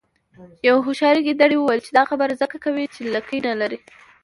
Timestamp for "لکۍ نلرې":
3.15-3.79